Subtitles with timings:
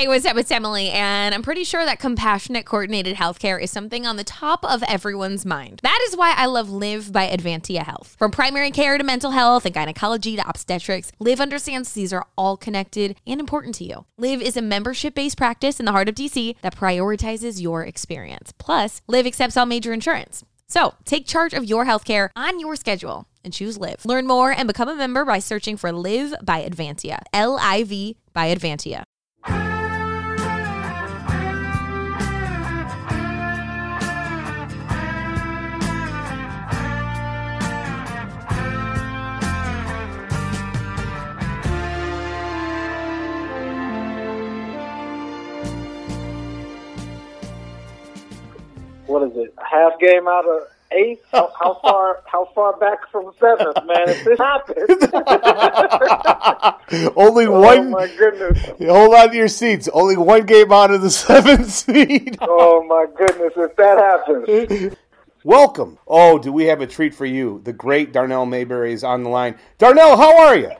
[0.00, 0.38] Hey, what's up?
[0.38, 4.64] It's Emily, and I'm pretty sure that compassionate, coordinated healthcare is something on the top
[4.64, 5.80] of everyone's mind.
[5.82, 8.16] That is why I love Live by Advantia Health.
[8.18, 12.56] From primary care to mental health and gynecology to obstetrics, Live understands these are all
[12.56, 14.06] connected and important to you.
[14.16, 18.54] Live is a membership based practice in the heart of DC that prioritizes your experience.
[18.56, 20.42] Plus, Live accepts all major insurance.
[20.66, 24.06] So take charge of your healthcare on your schedule and choose Live.
[24.06, 27.18] Learn more and become a member by searching for Live by Advantia.
[27.34, 29.02] L I V by Advantia.
[49.10, 49.54] What is it?
[49.58, 50.60] A half game out of
[50.92, 51.20] eight?
[51.32, 52.22] How, how far?
[52.26, 54.08] How far back from seventh, man?
[54.08, 54.88] If this happens,
[57.16, 57.90] Only oh one.
[57.90, 58.58] my goodness!
[58.88, 59.88] Hold on to your seats.
[59.92, 62.38] Only one game out of the seventh seed.
[62.40, 63.52] Oh my goodness!
[63.56, 64.96] If that happens,
[65.42, 65.98] Welcome.
[66.06, 67.62] Oh, do we have a treat for you?
[67.64, 69.56] The great Darnell Mayberry is on the line.
[69.78, 70.70] Darnell, how are you?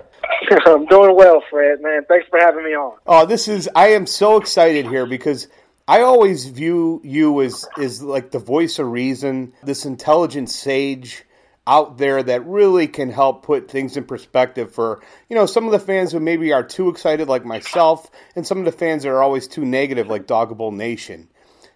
[0.66, 1.80] I'm doing well, Fred.
[1.80, 2.98] Man, thanks for having me on.
[3.06, 3.70] Oh, this is.
[3.74, 5.48] I am so excited here because
[5.90, 11.24] I always view you as is like the voice of reason, this intelligent sage
[11.66, 15.72] out there that really can help put things in perspective for you know some of
[15.72, 19.08] the fans who maybe are too excited like myself and some of the fans that
[19.08, 21.26] are always too negative like Doggable Nation.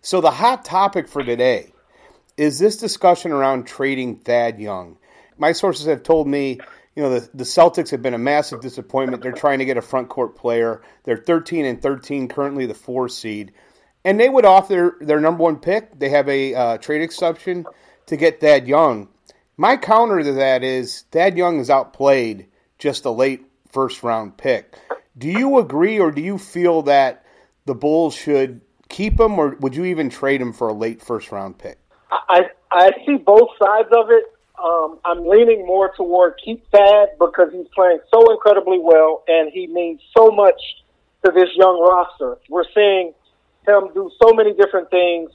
[0.01, 1.73] So the hot topic for today
[2.37, 4.97] is this discussion around trading Thad Young.
[5.39, 6.61] My sources have told me,
[6.95, 9.25] you know, the, the Celtics have been a massive disappointment.
[9.25, 10.83] They're trying to get a front court player.
[11.03, 13.53] They're 13 and 13, currently the four seed.
[14.05, 15.99] And they would offer their number one pick.
[15.99, 17.65] They have a uh, trade exception
[18.07, 19.09] to get Thad Young.
[19.57, 22.47] My counter to that is Thad Young is outplayed
[22.79, 24.79] just a late first round pick.
[25.17, 27.25] Do you agree, or do you feel that
[27.67, 31.33] the Bulls should keep him, or would you even trade him for a late first
[31.33, 31.79] round pick?
[32.11, 34.25] I I see both sides of it.
[34.63, 39.67] Um, I'm leaning more toward keep Thad because he's playing so incredibly well and he
[39.67, 40.61] means so much
[41.25, 42.39] to this young roster.
[42.49, 43.13] We're seeing
[43.67, 45.31] him do so many different things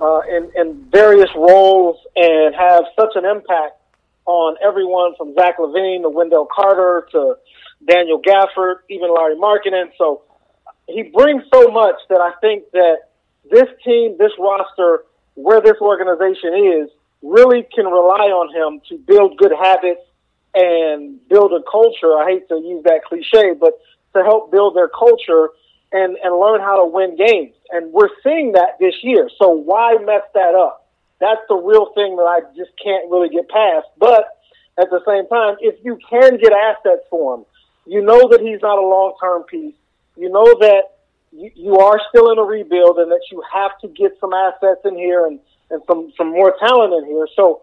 [0.00, 3.80] uh, in, in various roles and have such an impact
[4.26, 7.36] on everyone from Zach LaVine to Wendell Carter to
[7.86, 9.90] Daniel Gafford, even Larry Markkanen.
[9.96, 10.22] So
[10.86, 13.08] he brings so much that I think that
[13.50, 16.90] this team, this roster, where this organization is,
[17.22, 20.02] really can rely on him to build good habits
[20.54, 22.18] and build a culture.
[22.18, 23.78] I hate to use that cliche, but
[24.14, 25.50] to help build their culture
[25.92, 27.54] and, and learn how to win games.
[27.70, 29.30] And we're seeing that this year.
[29.38, 30.86] So why mess that up?
[31.20, 33.86] That's the real thing that I just can't really get past.
[33.98, 34.24] But
[34.78, 37.44] at the same time, if you can get assets for him,
[37.86, 39.74] you know that he's not a long term piece.
[40.16, 40.82] You know that
[41.32, 44.80] you, you are still in a rebuild and that you have to get some assets
[44.84, 45.40] in here and,
[45.70, 47.26] and some, some more talent in here.
[47.34, 47.62] So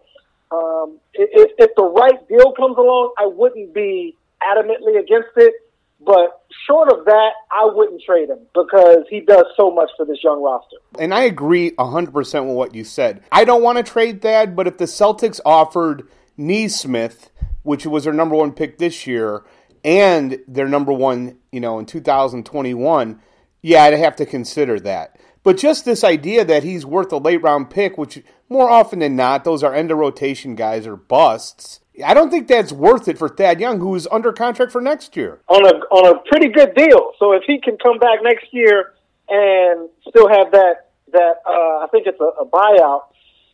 [0.50, 5.54] um, if, if the right deal comes along, I wouldn't be adamantly against it.
[6.00, 10.18] But short of that, I wouldn't trade him because he does so much for this
[10.22, 10.76] young roster.
[10.98, 13.22] And I agree 100% with what you said.
[13.32, 17.30] I don't want to trade Thad, but if the Celtics offered Nesmith,
[17.62, 19.44] which was their number one pick this year,
[19.84, 23.20] and their number one, you know, in 2021,
[23.62, 25.18] yeah, I'd have to consider that.
[25.42, 29.16] But just this idea that he's worth a late round pick, which more often than
[29.16, 31.80] not, those are end of rotation guys or busts.
[32.04, 35.16] I don't think that's worth it for Thad Young, who is under contract for next
[35.16, 35.40] year.
[35.48, 37.12] On a on a pretty good deal.
[37.18, 38.92] So if he can come back next year
[39.28, 43.02] and still have that that uh, I think it's a, a buyout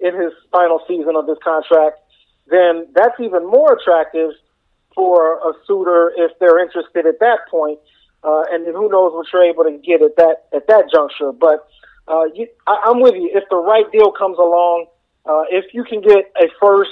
[0.01, 1.99] in his final season of this contract,
[2.49, 4.31] then that's even more attractive
[4.95, 7.79] for a suitor if they're interested at that point.
[8.25, 11.33] Uh, and who knows what you're able to get at that at that juncture.
[11.33, 11.69] But
[12.09, 13.31] uh, you, I, I'm with you.
[13.33, 14.87] If the right deal comes along,
[15.25, 16.91] uh, if you can get a first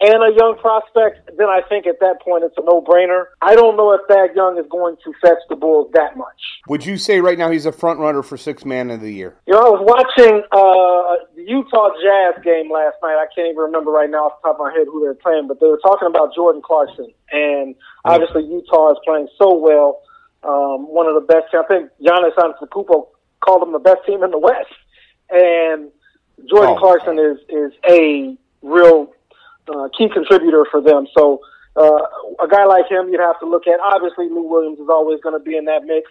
[0.00, 3.26] and a young prospect, then I think at that point it's a no-brainer.
[3.40, 6.40] I don't know if Thad Young is going to fetch the Bulls that much.
[6.68, 9.36] Would you say right now he's a front runner for six man of the year?
[9.46, 13.16] You know, I was watching uh, the Utah Jazz game last night.
[13.16, 15.14] I can't even remember right now off the top of my head who they were
[15.14, 17.74] playing, but they were talking about Jordan Clarkson, and
[18.04, 20.02] obviously Utah is playing so well.
[20.42, 21.54] Um, one of the best.
[21.54, 23.13] I think Giannis Antetokounmpo
[23.44, 24.72] called them the best team in the West,
[25.30, 25.90] and
[26.48, 26.78] Jordan Oh.
[26.78, 29.12] Clarkson is is a real
[29.68, 31.06] uh, key contributor for them.
[31.16, 31.40] So
[31.76, 32.00] uh,
[32.42, 33.80] a guy like him, you'd have to look at.
[33.80, 36.10] Obviously, Lou Williams is always going to be in that mix.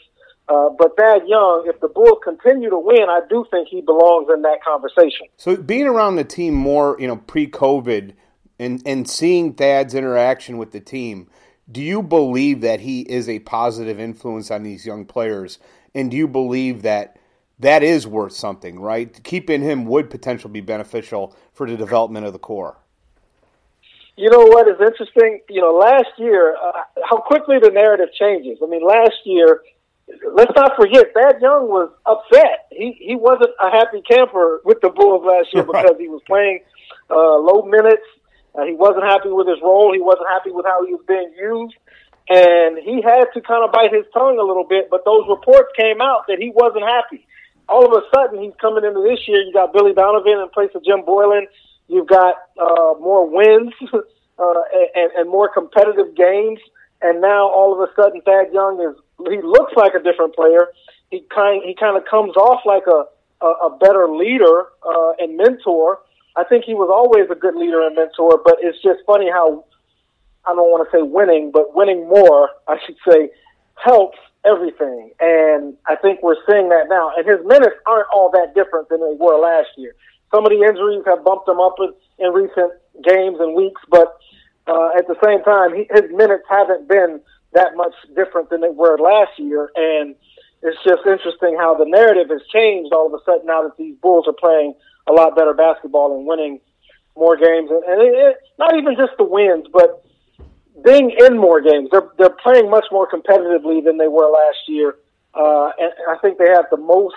[0.50, 4.28] Uh, but Thad Young, if the Bulls continue to win, I do think he belongs
[4.34, 5.28] in that conversation.
[5.38, 8.14] So being around the team more, you know, pre-COVID,
[8.60, 11.30] and and seeing Thad's interaction with the team,
[11.72, 15.60] do you believe that he is a positive influence on these young players?
[15.96, 17.18] And do you believe that
[17.60, 19.24] that is worth something, right?
[19.24, 22.78] Keeping him would potentially be beneficial for the development of the core.
[24.16, 25.42] You know what is interesting?
[25.50, 26.72] You know, last year, uh,
[27.10, 28.60] how quickly the narrative changes.
[28.62, 29.62] I mean, last year,
[30.34, 32.68] let's not forget, Thad Young was upset.
[32.72, 36.60] He he wasn't a happy camper with the Bulls last year because he was playing
[37.10, 38.06] uh, low minutes.
[38.54, 39.92] Uh, he wasn't happy with his role.
[39.94, 41.76] He wasn't happy with how he was being used.
[42.30, 45.74] And he had to kind of bite his tongue a little bit, but those reports
[45.76, 47.26] came out that he wasn't happy.
[47.70, 49.42] All of a sudden, he's coming into this year.
[49.42, 51.48] You got Billy Donovan in place of Jim Boylen.
[51.88, 54.62] You've got uh, more wins uh,
[54.96, 56.60] and, and more competitive games.
[57.02, 58.96] And now all of a sudden, Thad Young is
[59.30, 60.68] he looks like a different player.
[61.12, 63.06] He kind he kind of comes off like a
[63.44, 66.00] a, a better leader uh, and mentor.
[66.36, 69.66] I think he was always a good leader and mentor, but it's just funny how
[70.46, 73.30] I don't want to say winning, but winning more, I should say,
[73.76, 75.12] helps everything.
[75.20, 77.12] And I think we're seeing that now.
[77.16, 79.96] And his minutes aren't all that different than they were last year.
[80.34, 82.74] Some of the injuries have bumped him up in, in recent
[83.04, 84.18] games and weeks, but
[84.68, 87.22] uh, at the same time, he, his minutes haven't been
[87.54, 89.70] that much different than they were last year.
[89.76, 90.16] And
[90.62, 93.96] it's just interesting how the narrative has changed all of a sudden now that these
[94.02, 94.74] Bulls are playing
[95.08, 96.60] a lot better basketball and winning
[97.16, 97.70] more games.
[97.70, 100.04] And, and it, it, not even just the wins, but
[100.82, 101.90] being in more games.
[101.92, 104.96] They're they're playing much more competitively than they were last year,
[105.34, 107.16] uh, and I think they have the most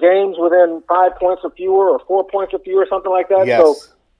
[0.00, 3.46] games within five points or fewer, or four points or fewer, something like that.
[3.46, 3.60] Yes.
[3.60, 3.76] So.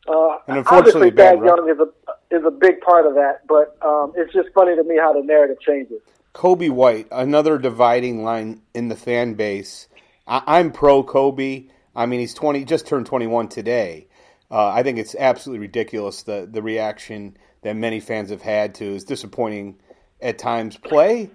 [0.08, 4.12] Uh, and unfortunately, Thad Young is a is a big part of that, but um,
[4.16, 6.00] it's just funny to me how the narrative changes.
[6.34, 9.88] Coby White, another dividing line in the fan base.
[10.26, 11.68] I, am pro Coby.
[11.94, 14.08] I mean, he's twenty, just turned twenty one today.
[14.50, 18.84] Uh, I think it's absolutely ridiculous the the reaction that many fans have had to
[18.84, 19.76] his disappointing
[20.20, 21.30] at times play.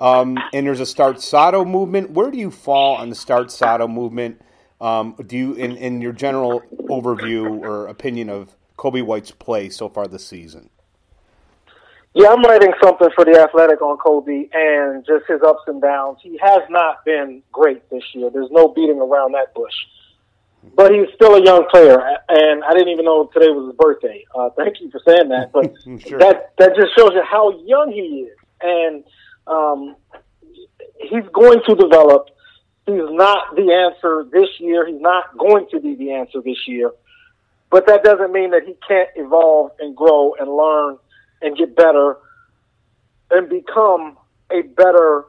[0.00, 2.10] Um, and there's a start Sato movement.
[2.10, 4.40] Where do you fall on the start Sato movement?
[4.80, 9.88] Um, do you, in, in your general overview or opinion of Coby White's play so
[9.90, 10.70] far this season?
[12.14, 16.18] Yeah, I'm writing something for the Athletic on Coby and just his ups and downs.
[16.22, 18.30] He has not been great this year.
[18.30, 19.74] There's no beating around that bush
[20.62, 21.98] but he's still a young player,
[22.28, 24.24] and I didn't even know today was his birthday.
[24.34, 25.72] Uh, thank you for saying that, but
[26.06, 26.18] sure.
[26.18, 29.04] that that just shows you how young he is, and
[29.46, 29.96] um,
[31.00, 32.28] he's going to develop.
[32.86, 34.86] He's not the answer this year.
[34.86, 36.90] He's not going to be the answer this year,
[37.70, 40.98] but that doesn't mean that he can't evolve and grow and learn
[41.40, 42.18] and get better
[43.30, 44.18] and become
[44.50, 45.24] a better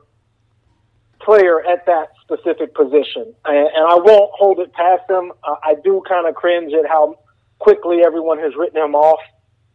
[1.26, 3.34] player at that specific position.
[3.46, 5.32] And, and I won't hold it past him.
[5.44, 7.20] Uh, I do kind of cringe at how
[7.60, 9.20] quickly everyone has written him off.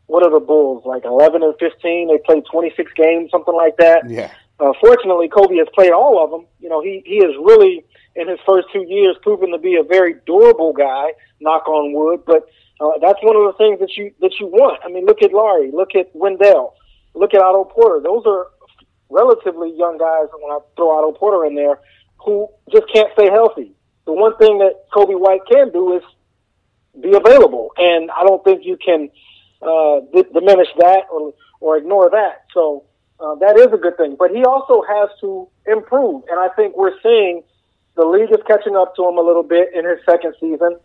[0.07, 1.05] What are the Bulls like?
[1.05, 2.09] Eleven and fifteen.
[2.09, 4.09] They played twenty six games, something like that.
[4.09, 4.31] Yeah.
[4.59, 6.47] Uh, fortunately, Coby has played all of them.
[6.61, 7.85] You know, he he has really
[8.15, 11.13] in his first two years proven to be a very durable guy.
[11.41, 12.49] Knock on wood, but
[12.81, 14.81] uh, that's one of the things that you that you want.
[14.85, 16.75] I mean, look at Lauri, look at Wendell,
[17.15, 18.01] look at Otto Porter.
[18.01, 18.47] Those are
[19.11, 21.79] relatively young guys, when I throw Otto Porter in there,
[22.19, 23.73] who just can't stay healthy.
[24.05, 26.03] The one thing that Coby White can do is
[27.01, 29.11] be available, and I don't think you can
[29.63, 32.45] uh, d- diminish that or or ignore that.
[32.53, 32.85] So
[33.21, 34.17] uh, that is a good thing.
[34.19, 37.43] But he also has to improve, and I think we're seeing
[37.97, 40.79] the league is catching up to him a little bit in his second season,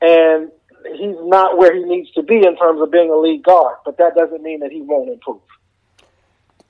[0.00, 0.50] and
[0.96, 3.76] he's not where he needs to be in terms of being a league guard.
[3.84, 5.40] But that doesn't mean that he won't improve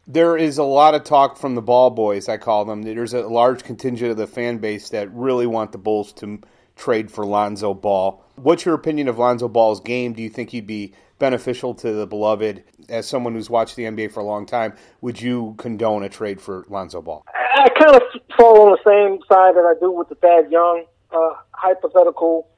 [0.06, 2.82] there is a lot of talk from the ball boys, I call them.
[2.82, 6.40] There's a large contingent of the fan base that really want the Bulls to
[6.76, 8.22] trade for Lonzo Ball.
[8.36, 10.12] What's your opinion of Lonzo Ball's game?
[10.12, 12.62] Do you think he'd be beneficial to the beloved?
[12.88, 16.40] As someone who's watched the NBA for a long time, would you condone a trade
[16.40, 17.25] for Lonzo Ball?
[17.34, 18.02] I kind of
[18.36, 22.48] fall on the same side that I do with the Thad Young uh, hypothetical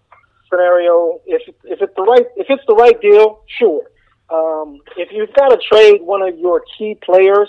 [0.50, 1.20] scenario.
[1.26, 3.84] If if it's the right if it's the right deal, sure.
[4.30, 7.48] Um, if you've got to trade one of your key players,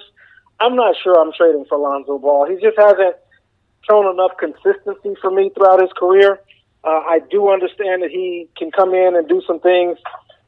[0.59, 2.49] I'm not sure I'm trading for Lonzo Ball.
[2.49, 3.15] He just hasn't
[3.89, 6.39] shown enough consistency for me throughout his career.
[6.83, 9.97] Uh, I do understand that he can come in and do some things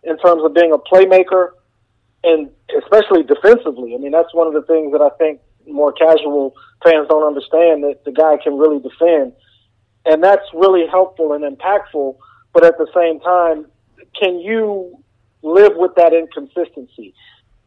[0.03, 1.49] in terms of being a playmaker
[2.23, 3.95] and especially defensively.
[3.95, 7.83] I mean, that's one of the things that I think more casual fans don't understand
[7.83, 9.33] that the guy can really defend.
[10.05, 12.17] And that's really helpful and impactful.
[12.53, 13.65] But at the same time,
[14.19, 14.97] can you
[15.41, 17.13] live with that inconsistency.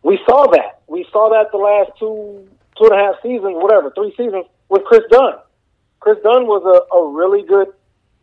[0.02, 0.80] We saw that.
[0.86, 4.84] We saw that the last two two and a half seasons, whatever, three seasons with
[4.84, 5.34] Kris Dunn.
[6.00, 7.68] Kris Dunn was a, a really good.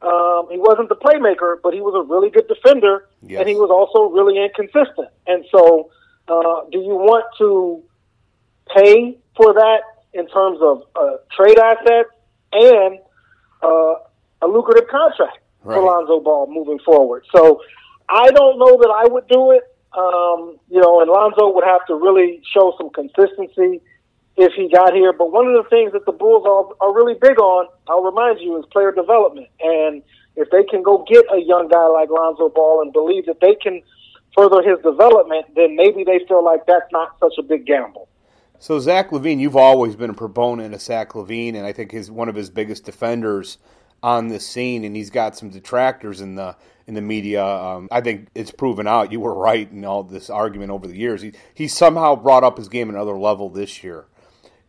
[0.02, 3.40] Um, he wasn't the playmaker, but he was a really good defender, yes.
[3.40, 5.10] and he was also really inconsistent.
[5.28, 5.92] And so,
[6.28, 7.84] uh, do you want to
[8.76, 9.82] pay for that
[10.14, 12.10] in terms of uh, trade assets
[12.54, 13.00] and
[13.62, 13.94] uh,
[14.42, 15.76] a lucrative contract right.
[15.76, 17.26] for Lonzo Ball moving forward.
[17.34, 17.62] So
[18.12, 19.64] I don't know that I would do it.
[19.94, 23.82] Um, you know, and Lonzo would have to really show some consistency
[24.36, 25.14] if he got here.
[25.14, 28.40] But one of the things that the Bulls are, are really big on, I'll remind
[28.40, 29.48] you, is player development.
[29.62, 30.04] And
[30.36, 33.56] if they can go get a young guy like Lonzo Ball and believe that they
[33.56, 33.82] can
[34.36, 38.08] further his development, then maybe they feel like that's not such a big gamble.
[38.60, 42.12] So Zach LaVine, you've always been a proponent of Zach LaVine, and I think he's
[42.12, 43.58] one of his biggest defenders
[44.04, 46.56] on this scene, and he's got some detractors in the
[46.92, 47.44] in the media.
[47.44, 49.14] Um, I think it's proven out.
[49.14, 51.22] You were right in all this argument over the years.
[51.22, 54.06] He he somehow brought up his game another level this year.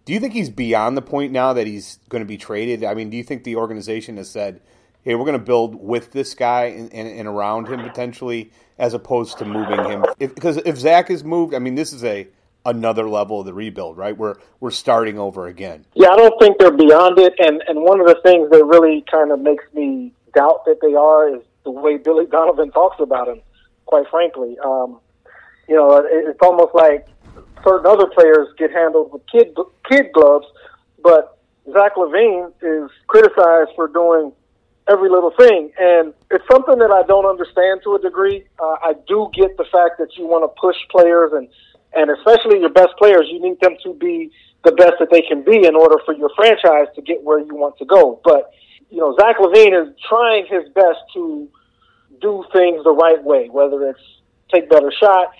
[0.04, 2.84] Do you think he's beyond the point now that he's going to be traded?
[2.84, 4.60] I mean, do you think the organization has said,
[5.02, 8.94] "Hey, we're going to build with this guy and, and, and around him potentially, as
[8.94, 10.04] opposed to moving him"?
[10.20, 12.28] If, because if Zach is moved, I mean, this is a
[12.64, 14.16] another level of the rebuild, right?
[14.16, 15.86] We're we're starting over again.
[15.94, 19.04] Yeah, I don't think they're beyond it, and and one of the things that really
[19.10, 23.28] kind of makes me doubt that they are is the way Billy Donovan talks about
[23.28, 23.40] him.
[23.87, 25.00] Quite frankly, um,
[25.69, 27.07] you know, it, it's almost like
[27.64, 29.57] certain other players get handled with kid
[29.88, 30.47] kid gloves,
[31.02, 31.38] but
[31.73, 34.33] Zach LaVine is criticized for doing
[34.88, 38.45] every little thing, and it's something that I don't understand to a degree.
[38.59, 41.49] Uh, I do get the fact that you want to push players and
[41.95, 44.31] and especially your best players, you need them to be
[44.64, 47.54] the best that they can be in order for your franchise to get where you
[47.54, 48.21] want to go.
[48.25, 48.50] But,
[48.92, 51.49] you know, Zach LaVine is trying his best to
[52.20, 54.00] do things the right way, whether it's
[54.52, 55.34] take better shots,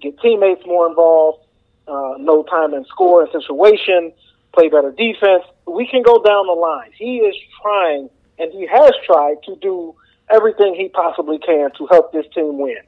[0.00, 1.44] get teammates more involved,
[1.86, 4.10] uh, no time and score and situation,
[4.54, 5.44] play better defense.
[5.66, 6.92] We can go down the line.
[6.96, 8.08] He is trying,
[8.38, 9.94] and he has tried to do
[10.30, 12.78] everything he possibly can to help this team win.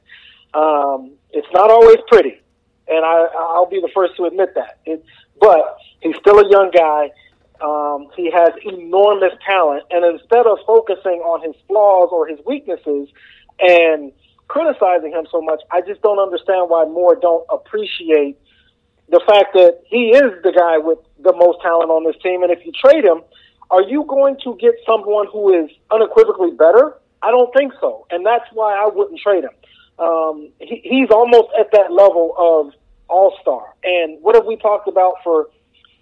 [0.55, 2.41] Um, it's not always pretty
[2.87, 4.79] and I, I'll be the first to admit that.
[4.85, 5.03] It,
[5.39, 7.11] but he's still a young guy.
[7.61, 13.09] Um, he has enormous talent, and instead of focusing on his flaws or his weaknesses
[13.59, 14.11] and
[14.47, 18.37] criticizing him so much, I just don't understand why more don't appreciate
[19.09, 22.43] the fact that he is the guy with the most talent on this team.
[22.43, 23.21] And if you trade him,
[23.71, 26.95] are you going to get someone who is unequivocally better?
[27.21, 29.55] I don't think so, and that's why I wouldn't trade him
[29.99, 32.73] um, he, he's almost at that level of
[33.09, 33.73] all star.
[33.83, 35.49] And what have we talked about for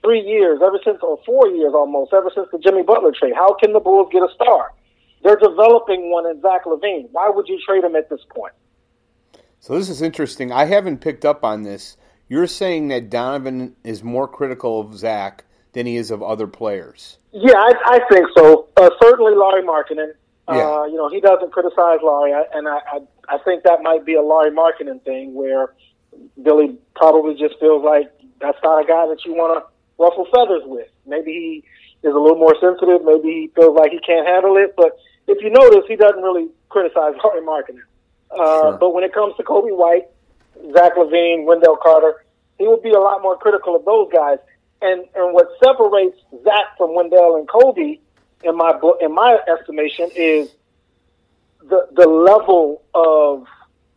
[0.05, 3.33] three years, ever since, or four years almost, ever since the Jimmy Butler trade?
[3.35, 4.73] How can the Bulls get a star?
[5.23, 7.09] They're developing one in Zach LaVine.
[7.11, 8.53] Why would you trade him at this point?
[9.59, 10.51] So this is interesting.
[10.51, 11.97] I haven't picked up on this.
[12.29, 15.43] You're saying that Donovan is more critical of Zach
[15.73, 17.17] than he is of other players.
[17.31, 18.67] Yeah, I, I think so.
[18.77, 20.13] Uh, certainly, Lauri Markkanen.
[20.47, 20.55] Yeah.
[20.55, 24.13] Uh, you know, he doesn't criticize Lauri, and I, I I think that might be
[24.13, 25.73] a Lauri Markkanen thing where
[26.41, 30.63] Billy probably just feels like that's not a guy that you want to ruffle feathers
[30.65, 30.87] with.
[31.05, 31.31] Maybe
[32.01, 33.03] he is a little more sensitive.
[33.03, 34.75] Maybe he feels like he can't handle it.
[34.75, 34.97] But
[35.27, 37.83] if you notice, he doesn't really criticize Lauri Markkanen.
[38.31, 38.77] Uh, sure.
[38.79, 40.07] But when it comes to Coby White,
[40.73, 42.23] Zach LaVine, Wendell Carter,
[42.57, 44.39] he would be a lot more critical of those guys.
[44.81, 47.99] And and what separates Zach from Wendell and Coby,
[48.43, 50.49] in my book, in my estimation, is
[51.61, 53.47] the the level of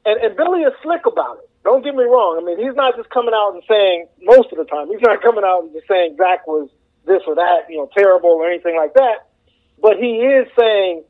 [0.05, 1.51] and, and Billy is slick about it.
[1.69, 2.41] Don't get me wrong.
[2.41, 4.89] I mean, he's not just coming out and saying most of the time.
[4.89, 6.71] He's not coming out and just saying Zach was
[7.05, 9.29] this or that, you know, terrible or anything like that.
[9.77, 11.05] But he is saying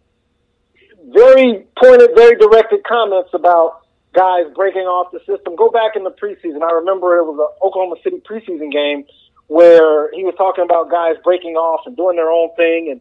[1.14, 3.86] very pointed, very directed comments about
[4.18, 5.54] guys breaking off the system.
[5.54, 6.66] Go back in the preseason.
[6.66, 9.06] I remember it was an Oklahoma City preseason game
[9.46, 13.00] where he was talking about guys breaking off and doing their own thing and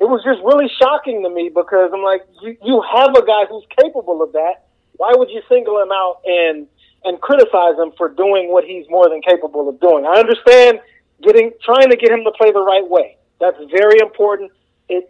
[0.00, 3.44] it was just really shocking to me because I'm like, you, you have a guy
[3.48, 4.64] who's capable of that.
[4.96, 6.66] Why would you single him out and
[7.06, 10.04] and criticize him for doing what he's more than capable of doing?
[10.04, 10.80] I understand
[11.22, 13.16] getting trying to get him to play the right way.
[13.40, 14.52] That's very important.
[14.88, 15.08] It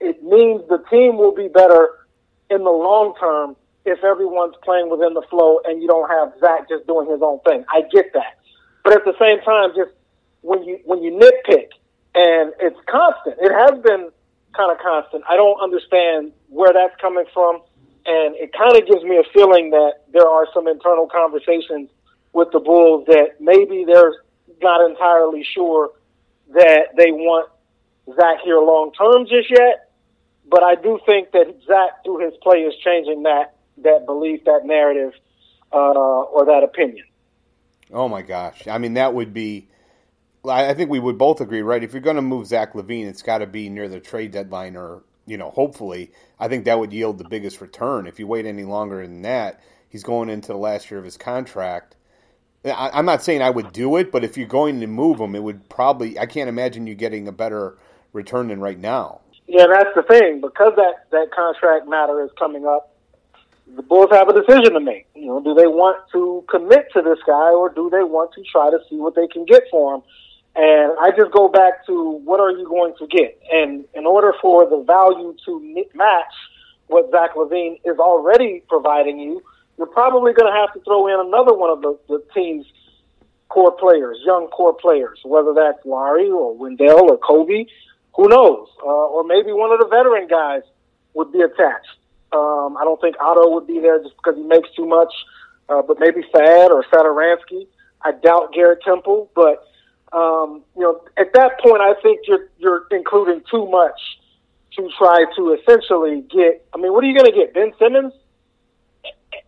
[0.00, 2.06] it means the team will be better
[2.50, 6.68] in the long term if everyone's playing within the flow and you don't have Zach
[6.68, 7.64] just doing his own thing.
[7.72, 8.38] I get that,
[8.84, 9.92] but at the same time, just
[10.42, 11.68] when you when you nitpick
[12.14, 14.10] and it's constant, it has been
[14.54, 15.24] kind of constant.
[15.28, 17.62] I don't understand where that's coming from,
[18.10, 21.88] and it kind of gives me a feeling that there are some internal conversations
[22.32, 24.14] with the Bulls that maybe they're
[24.60, 25.90] not entirely sure
[26.52, 27.48] that they want
[28.16, 29.90] Zach here long term just yet.
[30.48, 34.62] But I do think that Zach, through his play, is changing that that belief, that
[34.64, 35.12] narrative,
[35.72, 37.06] uh, or that opinion.
[37.92, 38.66] Oh my gosh!
[38.66, 39.68] I mean, that would be
[40.48, 41.82] I think we would both agree, right?
[41.82, 44.76] If you're going to move Zach LaVine, it's got to be near the trade deadline,
[44.76, 46.10] or you know, hopefully,
[46.40, 48.08] I think that would yield the biggest return.
[48.08, 51.16] If you wait any longer than that, he's going into the last year of his
[51.16, 51.94] contract.
[52.64, 55.36] I, am not saying I would do it, but if you're going to move him,
[55.36, 56.18] it would probably.
[56.18, 57.78] I can't imagine you getting a better
[58.12, 59.20] return than right now.
[59.46, 60.40] Yeah, that's the thing.
[60.40, 62.92] Because that, that contract matter is coming up,
[63.76, 65.06] the Bulls have a decision to make.
[65.14, 68.42] You know, do they want to commit to this guy or do they want to
[68.50, 70.02] try to see what they can get for him?
[70.56, 73.40] And I just go back to what are you going to get?
[73.52, 76.34] And in order for the value to match
[76.88, 79.42] what Zach LaVine is already providing you,
[79.78, 82.66] you're probably going to have to throw in another one of the, the team's
[83.48, 87.66] core players, young core players, whether that's Lauri or Wendell or Coby,
[88.14, 88.68] who knows?
[88.82, 90.62] Uh, or maybe one of the veteran guys
[91.14, 91.96] would be attached.
[92.32, 95.12] Um, I don't think Otto would be there just because he makes too much,
[95.68, 97.66] uh, but maybe Thad or Satoransky.
[98.02, 99.66] I doubt Garrett Temple, but
[100.12, 104.00] um, you know, at that point, I think you're you're including too much
[104.76, 106.66] to try to essentially get.
[106.74, 107.54] I mean, what are you going to get?
[107.54, 108.12] Ben Simmons?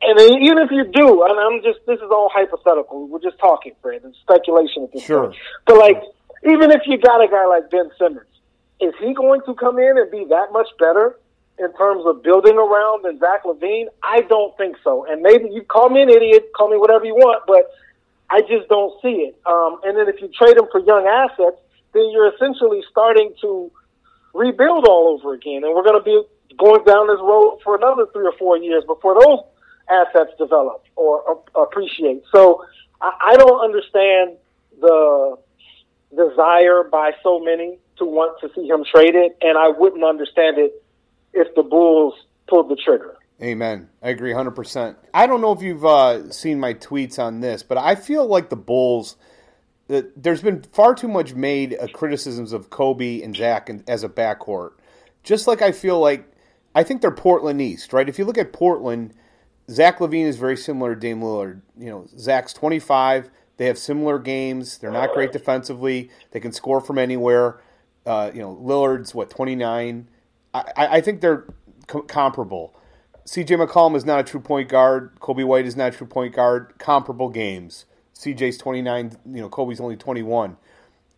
[0.03, 3.09] And even if you do, and I'm just this is all hypothetical.
[3.09, 5.29] We're just talking, Fred, and speculation at this sure.
[5.29, 5.37] point.
[5.67, 6.03] But like,
[6.45, 8.27] even if you got a guy like Ben Simmons,
[8.81, 11.19] is he going to come in and be that much better
[11.59, 13.87] in terms of building around than Zach LaVine?
[14.03, 15.07] I don't think so.
[15.09, 17.71] And maybe you call me an idiot, call me whatever you want, but
[18.33, 19.37] I just don't see it.
[19.45, 21.61] Um, and then if you trade him for young assets,
[21.93, 23.71] then you're essentially starting to
[24.33, 25.65] rebuild all over again.
[25.65, 26.23] And we're going to be
[26.59, 29.41] going down this road for another three or four years before those
[29.91, 32.23] assets develop or appreciate.
[32.35, 32.65] So
[33.03, 34.39] I, I don't understand
[34.81, 35.37] the
[36.17, 40.83] desire by so many to want to see him traded, and I wouldn't understand it
[41.35, 42.15] if the Bulls
[42.49, 43.17] pulled the trigger.
[43.43, 43.89] Amen.
[44.01, 44.97] I agree 100%.
[45.13, 48.51] I don't know if you've uh, seen my tweets on this, but I feel like
[48.51, 49.17] the Bulls,
[49.91, 54.09] uh, there's been far too much made uh, criticisms of Coby and Zach as a
[54.09, 54.73] backcourt.
[55.25, 56.31] Just like I feel like,
[56.75, 58.09] I think they're Portland East, right?
[58.09, 59.13] If you look at Portland,
[59.69, 61.63] Zach LaVine is very similar to Dame Lillard.
[61.77, 63.29] You know, Zach's 25.
[63.57, 64.79] They have similar games.
[64.79, 66.11] They're not great defensively.
[66.31, 67.61] They can score from anywhere.
[68.07, 70.09] Uh, you know, Lillard's what 29.
[70.55, 71.47] I, I think they're
[71.87, 72.75] co- comparable.
[73.27, 75.15] CJ McCollum is not a true point guard.
[75.21, 76.75] Coby White is not a true point guard.
[76.79, 77.85] Comparable games.
[78.15, 79.13] CJ's 29.
[79.27, 80.57] You know, Coby's only 21.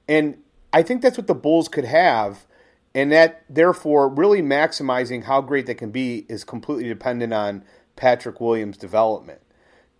[0.08, 0.38] And
[0.72, 2.46] I think that's what the Bulls could have.
[2.94, 7.64] And that, therefore, really maximizing how great they can be is completely dependent on
[7.96, 9.40] Patrick Williams' development.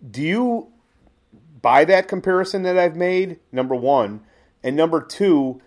[0.09, 0.69] Do you
[1.61, 3.41] buy that comparison that I've made?
[3.51, 4.21] Number one.
[4.63, 5.61] And number two,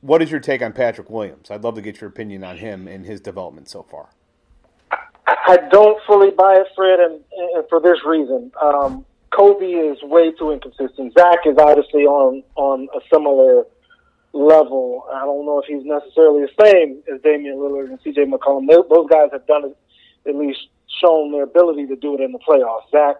[0.00, 1.50] what is your take on Patrick Williams?
[1.50, 4.10] I'd love to get your opinion on him and his development so far.
[5.46, 7.20] I don't fully buy it, Fred, and,
[7.54, 8.50] and for this reason.
[8.60, 11.12] Um, Coby is way too inconsistent.
[11.18, 13.64] Zach is obviously on on a similar
[14.32, 15.04] level.
[15.12, 18.26] I don't know if he's necessarily the same as Damian Lillard and C.J.
[18.26, 18.66] McCollum.
[18.68, 19.76] They, those guys have done it,
[20.28, 20.60] at least
[21.00, 22.90] shown their ability to do it in the playoffs.
[22.90, 23.16] Zach,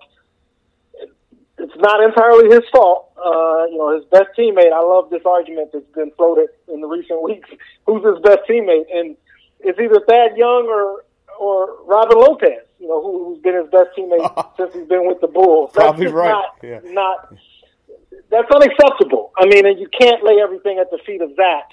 [1.59, 3.11] it's not entirely his fault.
[3.17, 4.73] Uh, you know, his best teammate.
[4.73, 7.49] I love this argument that's been floated in the recent weeks.
[7.87, 8.87] Who's his best teammate?
[8.93, 9.17] And
[9.61, 11.04] it's either Thad Young or
[11.39, 12.65] or Robin Lopez.
[12.79, 15.71] You know, who, who's been his best teammate since he's been with the Bulls.
[15.75, 16.31] That's Probably right.
[16.31, 16.81] Not, yeah.
[16.85, 17.35] not
[18.31, 19.33] that's unacceptable.
[19.39, 21.71] I mean, and you can't lay everything at the feet of Zach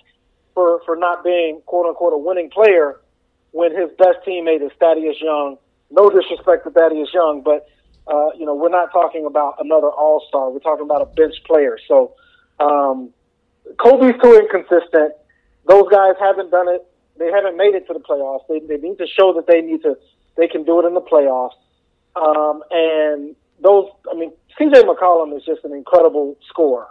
[0.53, 2.99] for for not being quote unquote a winning player
[3.51, 5.57] when his best teammate is Thaddeus Young.
[5.89, 7.67] No disrespect to Thaddeus Young, but
[8.07, 10.49] uh, you know we're not talking about another All Star.
[10.49, 11.77] We're talking about a bench player.
[11.87, 12.13] So
[12.59, 13.09] um,
[13.77, 15.13] Coby's too inconsistent.
[15.67, 16.85] Those guys haven't done it
[17.21, 18.47] they haven't made it to the playoffs.
[18.49, 19.97] They they need to show that they need to
[20.37, 21.55] they can do it in the playoffs.
[22.15, 26.87] Um, and those, I mean, CJ McCollum is just an incredible scorer,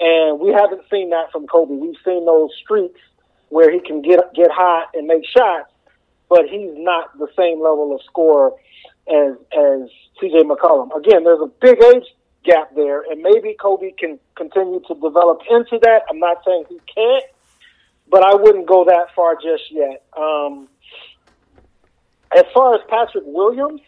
[0.00, 1.78] and we haven't seen that from Coby.
[1.78, 3.00] We've seen those streaks
[3.48, 5.70] where he can get get hot and make shots,
[6.28, 8.52] but he's not the same level of scorer
[9.08, 9.90] as as
[10.22, 10.96] CJ McCollum.
[10.96, 12.06] Again, there's a big age
[12.44, 16.02] gap there, and maybe Coby can continue to develop into that.
[16.08, 17.24] I'm not saying he can't,
[18.08, 20.04] but I wouldn't go that far just yet.
[20.16, 20.68] Um,
[22.36, 23.80] as far as Patrick Williams,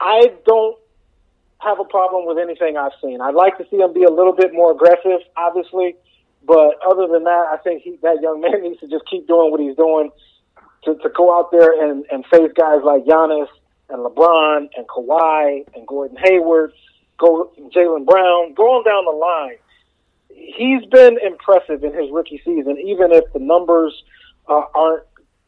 [0.00, 0.78] I don't
[1.60, 3.20] have a problem with anything I've seen.
[3.20, 5.96] I'd like to see him be a little bit more aggressive, obviously,
[6.46, 9.50] but other than that, I think he, that young man needs to just keep doing
[9.50, 10.10] what he's doing
[10.84, 13.48] to, to go out there and, and face guys like Giannis
[13.88, 16.72] and LeBron and Kawhi and Gordon Hayward,
[17.18, 19.56] go Jaylen Brown, going down the line
[20.28, 24.02] he's been impressive in his rookie season, even if the numbers
[24.48, 25.04] uh, aren't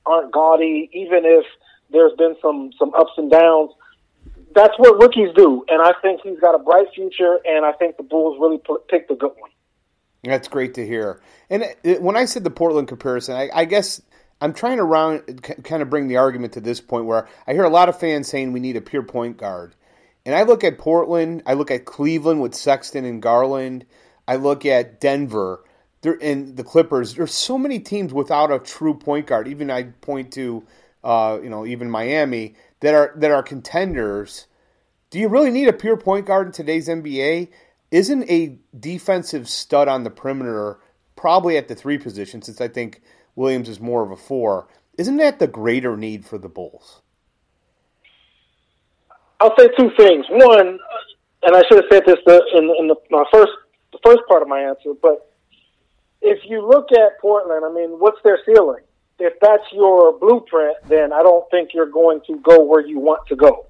[0.06, 1.44] aren't gaudy, even if
[1.90, 3.70] there's been some some ups and downs.
[4.52, 7.38] That's what rookies do, and I think he's got a bright future.
[7.44, 9.50] And I think the Bulls really put, picked a good one.
[10.24, 11.20] That's great to hear.
[11.48, 14.02] And it, when I said the Portland comparison, I, I guess
[14.40, 17.64] I'm trying to round, kind of bring the argument to this point where I hear
[17.64, 19.74] a lot of fans saying we need a pure point guard.
[20.26, 23.86] And I look at Portland, I look at Cleveland with Sexton and Garland.
[24.30, 25.64] I look at Denver,
[26.20, 27.14] in the Clippers.
[27.14, 29.48] There's so many teams without a true point guard.
[29.48, 30.62] Even I point to,
[31.02, 34.46] uh, you know, even Miami that are that are contenders.
[35.10, 37.48] Do you really need a pure point guard in today's NBA?
[37.90, 40.78] Isn't a defensive stud on the perimeter
[41.16, 42.40] probably at the three position?
[42.40, 43.02] Since I think
[43.34, 44.68] Williams is more of a four.
[44.96, 47.02] Isn't that the greater need for the Bulls?
[49.40, 50.24] I'll say two things.
[50.30, 50.78] One,
[51.42, 52.18] and I should have said this
[52.54, 53.50] in, in the, my first
[53.92, 55.30] the first part of my answer, but
[56.22, 58.84] if you look at Portland, I mean, what's their ceiling?
[59.18, 63.26] If that's your blueprint, then I don't think you're going to go where you want
[63.28, 63.66] to go,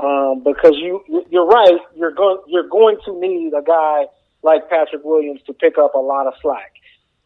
[0.00, 1.78] um, because you you're right.
[1.94, 4.06] You're going you're going to need a guy
[4.42, 6.74] like Patrick Williams to pick up a lot of slack.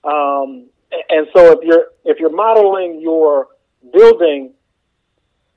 [0.05, 0.67] Um,
[1.09, 3.49] and so if you're if you're modeling your
[3.93, 4.53] building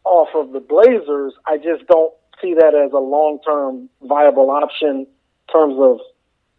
[0.04, 4.90] off of the Blazers, I just don't see that as a long term viable option
[4.90, 5.08] in
[5.52, 6.00] terms of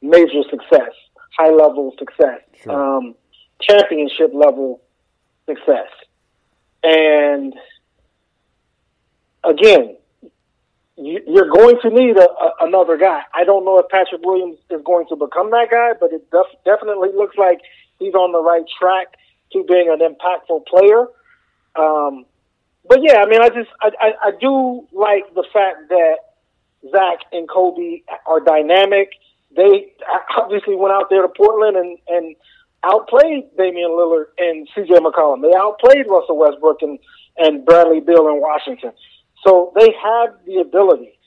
[0.02, 0.92] major success,
[1.36, 2.72] high level success, sure.
[2.72, 3.14] um,
[3.60, 4.80] championship level
[5.46, 5.88] success.
[6.82, 7.54] And
[9.44, 9.96] again,
[10.96, 13.22] you're going to need a, a, another guy.
[13.34, 16.64] I don't know if Patrick Williams is going to become that guy, but it def-
[16.64, 17.60] definitely looks like
[17.98, 19.08] he's on the right track
[19.52, 21.06] to being an impactful player.
[21.76, 22.26] Um,
[22.88, 26.16] but yeah, I mean, I just I, I, I do like the fact that
[26.90, 29.12] Zach and Coby are dynamic.
[29.54, 29.92] They
[30.36, 32.36] obviously went out there to Portland and and
[32.82, 34.94] outplayed Damian Lillard and C.J.
[34.94, 35.42] McCollum.
[35.42, 36.98] They outplayed Russell Westbrook and
[37.36, 38.92] and Bradley Beal in Washington.
[39.46, 41.18] So they have the ability.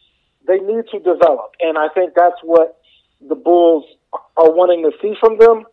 [0.47, 2.79] They need to develop, and I think that's what
[3.21, 3.85] the Bulls
[4.37, 5.65] are wanting to see from them.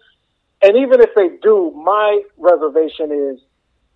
[0.62, 3.40] And even if they do, my reservation is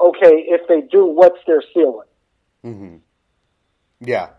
[0.01, 2.09] okay, if they do, what's their ceiling?
[2.65, 2.97] Mm-hmm.
[4.01, 4.31] Yeah.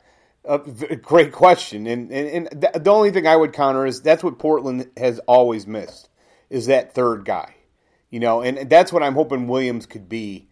[1.01, 1.87] Great question.
[1.87, 5.65] And, and, and the only thing I would counter is that's what Portland has always
[5.65, 6.09] missed
[6.49, 7.55] is that third guy.
[8.09, 10.47] You know, and that's what I'm hoping Williams could be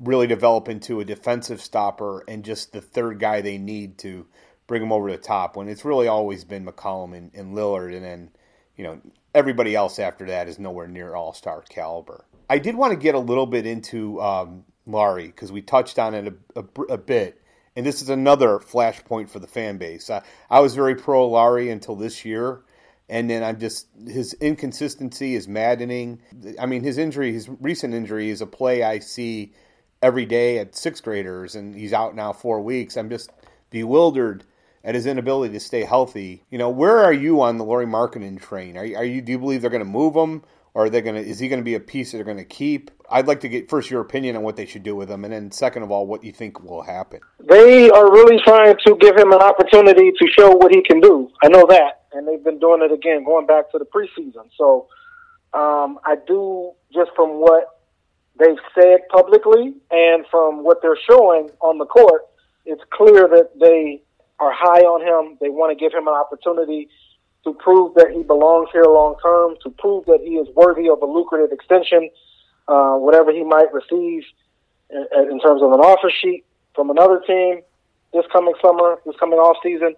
[0.00, 4.26] really develop into a defensive stopper and just the third guy they need to
[4.66, 8.04] bring them over the top when it's really always been McCollum and, and Lillard and
[8.04, 8.30] then,
[8.76, 9.00] you know,
[9.34, 12.24] everybody else after that is nowhere near all star caliber.
[12.50, 16.14] I did want to get a little bit into um, Lauri because we touched on
[16.14, 17.42] it a, a, a, bit,
[17.78, 20.10] and this is another flashpoint for the fan base.
[20.10, 22.62] I, I was very pro Lauri until this year,
[23.08, 26.20] and then I'm just his inconsistency is maddening.
[26.60, 29.52] I mean, his injury, his recent injury, is a play I see
[30.02, 32.96] every day at sixth graders, and he's out now four weeks.
[32.96, 33.30] I'm just
[33.70, 34.42] bewildered
[34.82, 36.42] at his inability to stay healthy.
[36.50, 38.76] You know, where are you on the Lauri Markkanen train?
[38.76, 40.42] Are, are you do you believe they're going to move him?
[40.74, 41.28] Or are they going to?
[41.28, 42.90] Is he going to be a piece that they're going to keep?
[43.10, 45.32] I'd like to get first your opinion on what they should do with him, and
[45.32, 47.20] then second of all, what you think will happen.
[47.40, 51.30] They are really trying to give him an opportunity to show what he can do.
[51.42, 54.50] I know that, and they've been doing it again, going back to the preseason.
[54.56, 54.88] So
[55.54, 57.80] um, I do just from what
[58.38, 62.22] they've said publicly and from what they're showing on the court,
[62.66, 64.02] it's clear that they
[64.38, 65.38] are high on him.
[65.40, 66.88] They want to give him an opportunity
[67.44, 71.00] to prove that he belongs here long term, to prove that he is worthy of
[71.02, 72.10] a lucrative extension,
[72.66, 74.24] uh, whatever he might receive
[74.90, 77.60] in, in, terms of an offer sheet from another team
[78.12, 79.94] this coming summer, this coming off season,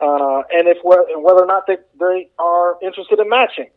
[0.00, 3.68] uh, and if and whether or not they, they are interested in matching.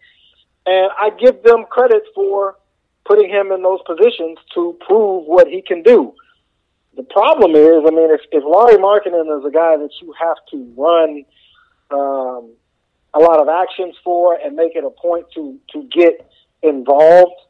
[0.65, 2.58] And I give them credit for
[3.06, 6.13] putting him in those positions to prove what he can do.
[6.95, 10.38] The problem is, I mean, if, if Lauri Markkanen is a guy that you have
[10.52, 11.26] to run
[11.91, 12.52] um,
[13.13, 16.30] a lot of actions for and make it a point to to get
[16.62, 17.41] involved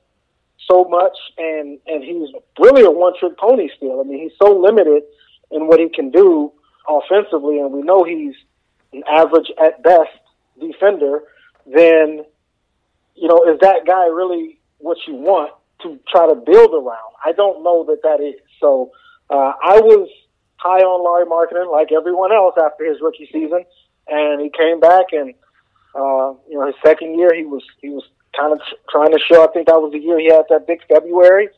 [0.69, 3.99] so much and and he's really a one trick pony still.
[3.99, 5.03] I mean he's so limited
[5.51, 6.51] in what he can do
[6.87, 8.35] offensively and we know he's
[8.93, 10.09] an average at best
[10.59, 11.23] defender,
[11.65, 12.25] then
[13.15, 17.13] you know, is that guy really what you want to try to build around?
[17.23, 18.39] I don't know that that is.
[18.59, 18.91] So
[19.29, 20.09] uh, I was
[20.55, 23.65] high on Larry Markkanen like everyone else after his rookie season,
[24.07, 25.33] and he came back and
[25.95, 28.03] uh, you know, his second year, he was he was
[28.37, 29.43] kind of trying to show.
[29.43, 31.49] I think that was the year he had that big February.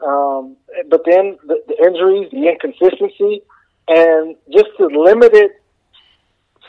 [0.00, 0.56] Um,
[0.90, 3.42] but then the, the injuries, the inconsistency,
[3.88, 5.52] and just the limited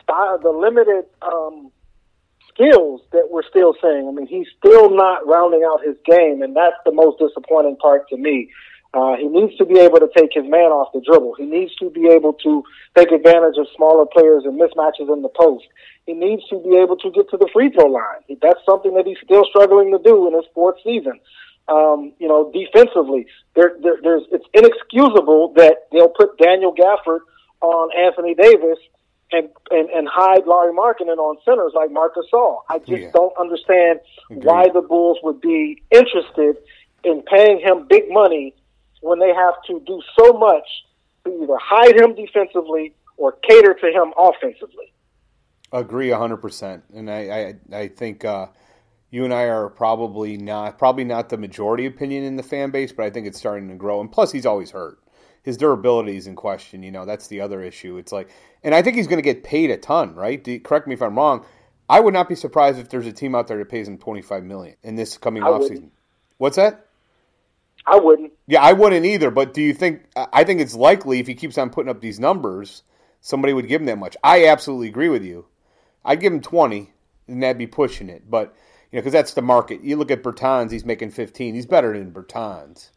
[0.01, 1.71] style, the limited um,
[2.53, 4.07] skills that we're still seeing.
[4.07, 8.07] I mean, he's still not rounding out his game, and that's the most disappointing part
[8.09, 8.49] to me.
[8.93, 11.35] Uh, he needs to be able to take his man off the dribble.
[11.37, 12.63] He needs to be able to
[12.97, 15.65] take advantage of smaller players and mismatches in the post.
[16.05, 18.23] He needs to be able to get to the free throw line.
[18.41, 21.19] That's something that he's still struggling to do in his fourth season.
[21.67, 27.19] Um, you know, defensively, there, there, there's it's inexcusable that they'll put Daniel Gafford
[27.59, 28.79] on Anthony Davis
[29.33, 32.59] and, and, and hide Lauri Markkanen on centers like Marc Gasol.
[32.69, 33.11] I just Yeah.
[33.13, 33.99] don't understand
[34.31, 34.45] Agreed.
[34.45, 36.55] why the Bulls would be interested
[37.03, 38.53] in paying him big money
[39.01, 40.67] when they have to do so much
[41.25, 44.93] to either hide him defensively or cater to him offensively.
[45.71, 48.47] Agree hundred percent, and I I, I think uh,
[49.09, 52.93] you and I are probably not probably not the majority opinion in the fan base,
[52.93, 53.99] but I think it's starting to grow.
[53.99, 54.99] And plus, he's always hurt.
[55.43, 56.83] His durability is in question.
[56.83, 57.97] You know, that's the other issue.
[57.97, 58.29] It's like,
[58.63, 60.41] and I think he's going to get paid a ton, right?
[60.41, 61.45] Do, correct me if I'm wrong.
[61.89, 64.43] I would not be surprised if there's a team out there that pays him 25
[64.43, 65.91] million in this coming offseason.
[66.37, 66.86] What's that?
[67.89, 68.33] I wouldn't.
[68.47, 69.31] Yeah, I wouldn't either.
[69.31, 70.03] But do you think?
[70.15, 72.83] I think it's likely if he keeps on putting up these numbers,
[73.21, 74.17] somebody would give him that much.
[74.23, 75.45] I absolutely agree with you.
[76.03, 76.91] I'd give him twenty,
[77.27, 78.29] and that'd be pushing it.
[78.29, 78.55] But
[78.91, 79.83] you know, because that's the market.
[79.83, 81.55] You look at Bertans; he's making fifteen.
[81.55, 82.89] He's better than Bertans.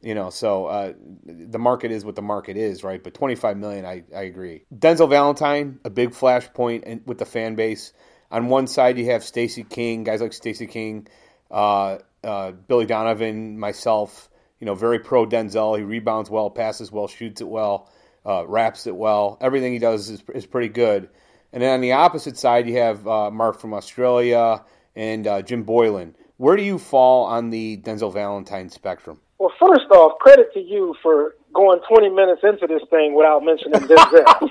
[0.00, 3.02] You know, so uh, the market is what the market is, right?
[3.02, 4.64] But twenty five million, I, I agree.
[4.74, 7.92] Denzel Valentine, a big flashpoint in, with the fan base.
[8.32, 11.06] On one side, you have Stacey King, guys like Stacey King,
[11.50, 14.28] uh, uh, Billy Donovan, myself.
[14.62, 15.76] You know, very pro Denzel.
[15.76, 17.90] He rebounds well, passes well, shoots it well,
[18.24, 19.36] uh, raps it well.
[19.40, 21.08] Everything he does is, is pretty good.
[21.52, 24.62] And then on the opposite side, you have uh, Mark from Australia
[24.94, 26.14] and uh, Jim Boylen.
[26.36, 29.18] Where do you fall on the Denzel Valentine spectrum?
[29.40, 33.80] Well, first off, credit to you for going 20 minutes into this thing without mentioning
[33.80, 34.48] Denzel.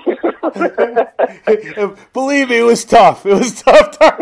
[2.12, 3.26] Believe me, it was tough.
[3.26, 3.96] It was tough.
[4.00, 4.16] hey,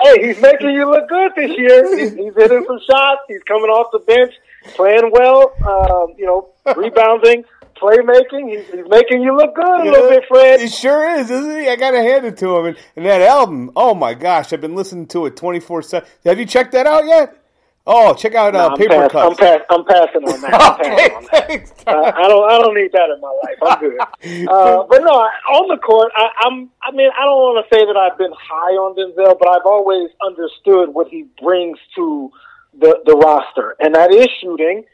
[0.00, 1.98] hey, he's making you look good this year.
[1.98, 3.20] He's, he's hitting some shots.
[3.28, 4.32] He's coming off the bench,
[4.74, 5.52] playing well.
[5.66, 7.44] Um, you know, rebounding,
[7.76, 8.50] playmaking.
[8.50, 10.60] He's, he's making you look good a little bit, Fred.
[10.60, 11.68] He sure is, isn't he?
[11.68, 12.66] I got to hand it to him.
[12.66, 16.08] And, and that album, oh my gosh, I've been listening to it 24 7.
[16.24, 17.36] Have you checked that out yet?
[17.84, 19.40] Oh, check out uh, I'm, Paper pass, I'm, Cuts.
[19.40, 20.54] pass, I'm passing on that.
[20.54, 21.48] I'm okay, on that.
[21.48, 21.72] thanks.
[21.84, 22.48] Uh, I don't.
[22.48, 23.58] I don't need that in my life.
[23.62, 24.48] I'm good.
[24.52, 26.70] Uh, but no, on the court, I, I'm.
[26.82, 29.66] I mean, I don't want to say that I've been high on Denzel, but I've
[29.66, 32.30] always understood what he brings to
[32.78, 34.84] the the roster, and that is shooting,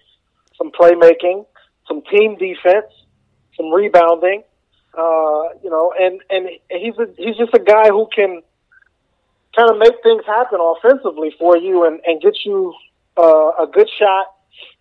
[0.57, 1.45] some playmaking,
[1.87, 2.87] some team defense,
[3.57, 4.45] some rebounding.
[4.97, 8.43] Uh, you know, and and he's a, he's just a guy who can
[9.59, 12.73] kind of make things happen offensively for you and and get you
[13.17, 14.27] uh, a good shot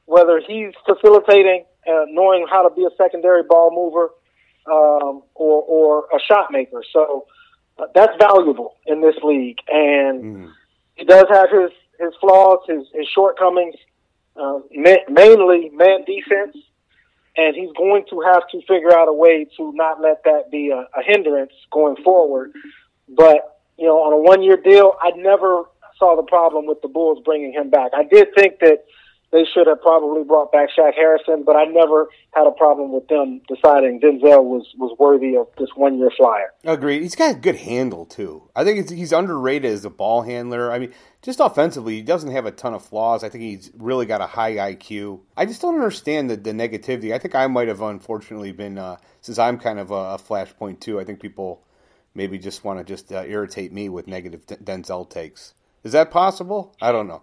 [0.05, 4.09] whether he's facilitating, uh, knowing how to be a secondary ball mover,
[4.71, 6.81] um, or, or a shot maker.
[6.93, 7.25] So
[7.77, 9.59] uh, that's valuable in this league.
[9.67, 10.51] And Mm.
[10.95, 13.75] he does have his, his flaws, his, his shortcomings,
[14.37, 16.55] uh, ma- mainly man defense.
[17.35, 20.69] And he's going to have to figure out a way to not let that be
[20.69, 22.53] a, a hindrance going forward.
[23.09, 25.63] But, you know, on a one year deal, I never
[25.97, 27.91] saw the problem with the Bulls bringing him back.
[27.95, 28.85] I did think that
[29.31, 33.07] they should have probably brought back Shaq Harrison, but I never had a problem with
[33.09, 36.53] them deciding Denzel was, was worthy of this one year flyer.
[36.63, 37.01] Agreed.
[37.01, 38.49] He's got a good handle too.
[38.55, 40.71] I think he's underrated as a ball handler.
[40.71, 43.23] I mean, just offensively, he doesn't have a ton of flaws.
[43.23, 45.19] I think he's really got a high IQ.
[45.35, 47.13] I just don't understand the, the negativity.
[47.13, 50.79] I think I might have unfortunately been uh, since I'm kind of a, a flashpoint
[50.79, 51.01] too.
[51.01, 51.66] I think people
[52.17, 55.53] maybe just want to just uh, irritate me with negative Denzel takes.
[55.83, 56.75] Is that possible?
[56.81, 57.21] I don't know.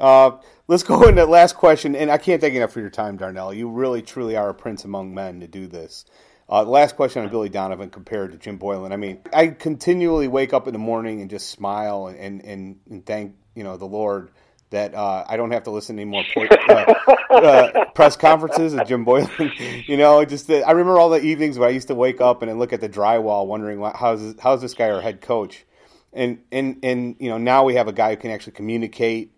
[0.00, 2.88] Uh, let's go into the last question, and I can't thank you enough for your
[2.88, 3.52] time, Darnell.
[3.52, 6.06] You really, truly are a prince among men to do this.
[6.48, 8.92] Uh, last question on Billy Donovan compared to Jim Boylen.
[8.92, 13.04] I mean, I continually wake up in the morning and just smile and, and, and
[13.04, 14.30] thank you know the Lord
[14.70, 16.94] that uh, I don't have to listen to any more uh,
[17.30, 19.86] uh, press conferences of Jim Boylen.
[19.88, 22.42] you know, just the, I remember all the evenings where I used to wake up
[22.42, 25.64] and look at the drywall, wondering how's this, how's this guy our head coach,
[26.12, 29.32] and and and you know now we have a guy who can actually communicate.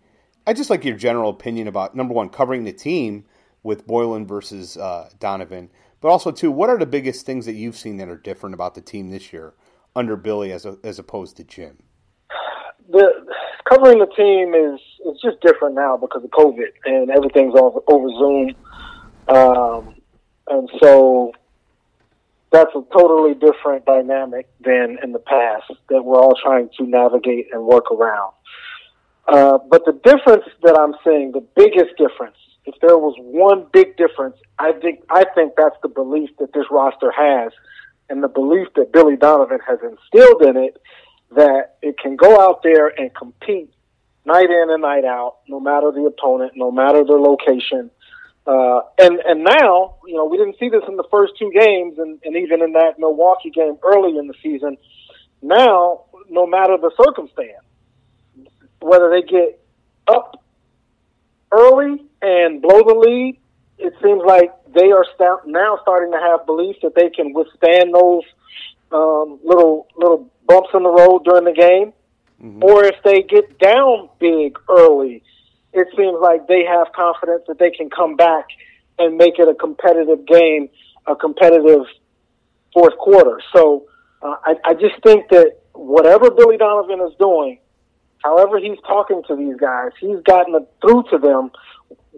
[0.45, 3.25] I just like your general opinion about number one covering the team
[3.63, 5.69] with Boylen versus uh, Donovan,
[6.01, 8.73] but also too, what are the biggest things that you've seen that are different about
[8.73, 9.53] the team this year
[9.95, 11.77] under Billy as a, as opposed to Jim?
[12.89, 13.25] The
[13.69, 18.09] covering the team is is just different now because of COVID and everything's over, over
[18.09, 18.55] Zoom,
[19.27, 19.95] um,
[20.47, 21.31] and so
[22.51, 27.47] that's a totally different dynamic than in the past that we're all trying to navigate
[27.53, 28.33] and work around.
[29.27, 33.95] Uh, but the difference that I'm seeing, the biggest difference, if there was one big
[33.95, 37.53] difference, I think I think that's the belief that this roster has,
[38.09, 40.81] and the belief that Billy Donovan has instilled in it,
[41.35, 43.73] that it can go out there and compete
[44.25, 47.89] night in and night out, no matter the opponent, no matter their location.
[48.45, 51.97] Uh, and and now, you know, we didn't see this in the first two games,
[51.99, 54.77] and, and even in that Milwaukee game early in the season.
[55.41, 57.65] Now, no matter the circumstance,
[58.79, 59.63] whether they get
[60.07, 60.43] up
[61.51, 63.37] early and blow the lead
[63.81, 65.05] it seems like they are
[65.45, 68.23] now starting to have belief that they can withstand those
[68.91, 71.93] um, little little bumps in the road during the game,
[72.41, 72.63] mm-hmm.
[72.63, 75.23] or if they get down big early,
[75.73, 78.45] it seems like they have confidence that they can come back
[78.99, 80.69] and make it a competitive game,
[81.07, 81.85] a competitive
[82.73, 83.39] fourth quarter.
[83.55, 83.87] So
[84.21, 87.59] uh, I, I just think that whatever Billy Donovan is doing,
[88.23, 91.51] however he's talking to these guys, he's gotten it through to them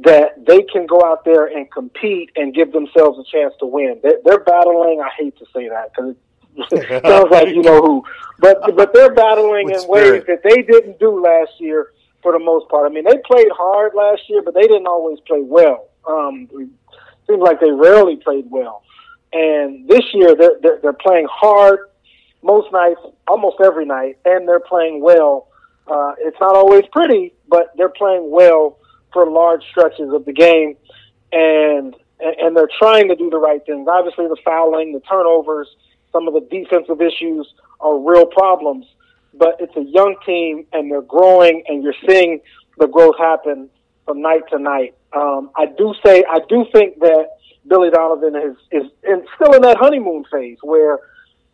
[0.04, 4.00] that they can go out there and compete and give themselves a chance to win.
[4.02, 5.02] They're, they're battling.
[5.02, 6.16] I hate to say that because
[7.06, 8.04] sounds like you know who,
[8.40, 10.12] but but they're battling With in spirit.
[10.12, 12.90] ways that they didn't do last year for the most part.
[12.90, 15.90] I mean, they played hard last year, but they didn't always play well.
[16.08, 16.70] Um, it
[17.28, 18.84] seems like they rarely played well.
[19.34, 21.80] And this year, they're, they're, they're playing hard
[22.44, 25.48] most nights, almost every night, and they're playing well.
[25.88, 28.78] Uh, it's not always pretty, but they're playing well
[29.12, 30.76] for large stretches of the game,
[31.32, 33.88] and and they're trying to do the right things.
[33.90, 35.68] Obviously, the fouling, the turnovers,
[36.14, 38.86] some of the defensive issues are real problems.
[39.34, 42.40] But it's a young team, and they're growing, and you're seeing
[42.78, 43.70] the growth happen
[44.06, 44.96] from night to night.
[45.12, 47.30] Um, I do say I do think that
[47.68, 51.00] Billy Donovan is is in, still in that honeymoon phase where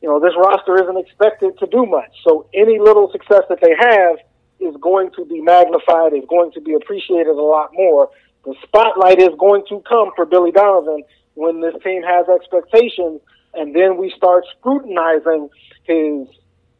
[0.01, 2.11] you know this roster isn't expected to do much.
[2.23, 4.17] So any little success that they have
[4.59, 8.09] is going to be magnified, is going to be appreciated a lot more.
[8.45, 11.03] The spotlight is going to come for Billy Donovan
[11.35, 13.21] when this team has expectations,
[13.53, 15.49] and then we start scrutinizing
[15.83, 16.27] his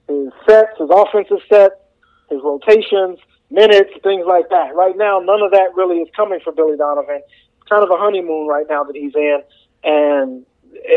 [0.07, 1.91] his sets, his offensive set,
[2.29, 3.19] his rotations,
[3.51, 4.73] minutes, things like that.
[4.75, 7.21] Right now, none of that really is coming for Billy Donovan.
[7.21, 9.41] It's kind of a honeymoon right now that he's in,
[9.83, 10.45] and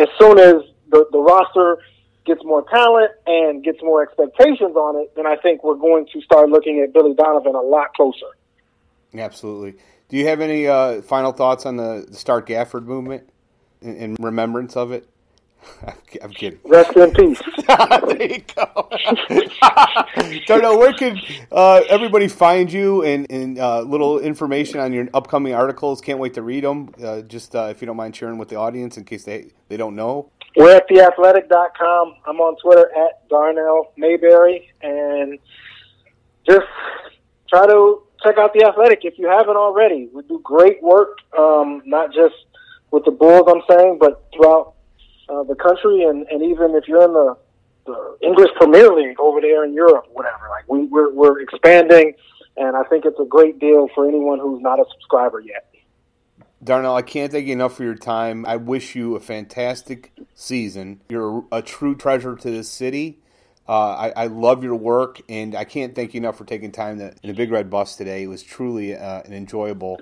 [0.00, 1.78] as soon as the, the roster
[2.24, 6.20] gets more talent and gets more expectations on it, then I think we're going to
[6.20, 8.26] start looking at Billy Donovan a lot closer.
[9.14, 9.74] Absolutely.
[10.08, 13.28] Do you have any uh, final thoughts on the Start Gafford movement
[13.80, 15.08] in, in remembrance of it?
[16.22, 16.58] I'm kidding.
[16.64, 17.40] Rest in peace.
[17.66, 18.88] there you go.
[20.46, 21.20] Don't where can
[21.50, 26.00] uh, everybody find you and, and uh, little information on your upcoming articles.
[26.00, 26.90] Can't wait to read them.
[27.02, 29.76] Uh, just uh, if you don't mind sharing with the audience in case they, they
[29.76, 30.30] don't know.
[30.56, 32.14] We're at theathletic.com.
[32.26, 34.72] I'm on Twitter at Darnell Mayberry.
[34.82, 35.38] And
[36.46, 36.66] just
[37.48, 40.08] try to check out The Athletic if you haven't already.
[40.12, 42.34] We do great work, um, not just
[42.90, 44.74] with the Bulls, I'm saying, but throughout
[45.28, 46.04] uh, the country.
[46.04, 47.36] And, and even if you're in the,
[47.86, 52.14] the English Premier League over there in Europe, whatever, like we, we're, we're expanding.
[52.56, 55.72] And I think it's a great deal for anyone who's not a subscriber yet.
[56.64, 58.46] Darnell, I can't thank you enough for your time.
[58.46, 61.00] I wish you a fantastic season.
[61.08, 63.18] You're a, true treasure to this city.
[63.68, 66.98] Uh, I, I, love your work, and I can't thank you enough for taking time
[66.98, 68.24] to, in the Big Red Bus today.
[68.24, 70.00] It was truly uh, an enjoyable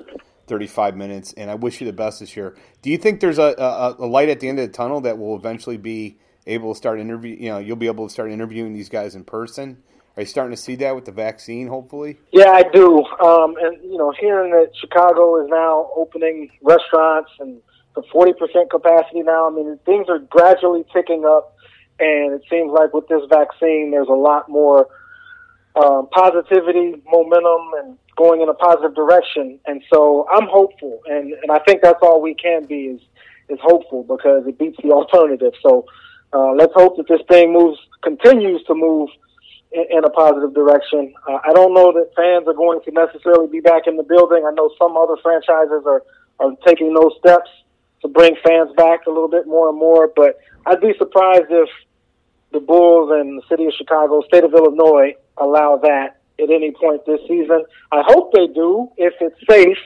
[0.51, 2.57] 35 minutes, and I wish you the best this year.
[2.83, 5.17] Do you think there's a, a, a light at the end of the tunnel that
[5.17, 7.37] will eventually be able to start interview?
[7.39, 9.83] You know, you'll be able to start interviewing these guys in person.
[10.17, 11.69] Are you starting to see that with the vaccine?
[11.69, 12.19] Hopefully.
[12.33, 13.05] Yeah, I do.
[13.23, 17.63] Um, and you know, hearing that Chicago is now opening restaurants and
[17.95, 19.47] the forty percent capacity now.
[19.47, 21.55] I mean, things are gradually ticking up,
[22.01, 24.89] and it seems like with this vaccine, there's a lot more
[25.77, 29.59] um, positivity, momentum, and going in a positive direction.
[29.67, 33.01] And so I'm hopeful, and and I think that's all we can be is
[33.49, 35.55] is hopeful because it beats the alternative.
[35.63, 35.87] So
[36.33, 39.09] uh, let's hope that this thing moves, continues to move
[39.73, 41.15] in, in a positive direction.
[41.27, 44.45] Uh, I don't know that fans are going to necessarily be back in the building.
[44.47, 46.03] I know some other franchises are,
[46.39, 47.51] are taking those steps
[48.03, 51.69] to bring fans back a little bit more and more, but I'd be surprised if
[52.53, 57.05] the Bulls and the city of Chicago, state of Illinois, allow that at any point
[57.07, 57.65] this season.
[57.93, 59.79] I hope they do if it's safe,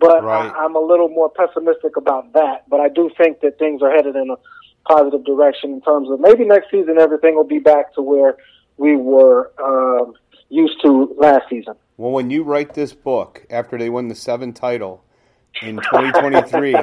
[0.00, 0.52] but right.
[0.52, 2.68] I, I'm a little more pessimistic about that.
[2.68, 4.36] But I do think that things are headed in a
[4.88, 8.36] positive direction in terms of maybe next season everything will be back to where
[8.76, 10.14] we were um,
[10.48, 11.74] used to last season.
[11.96, 15.04] Well, when you write this book after they win the seven title
[15.62, 16.74] in 2023,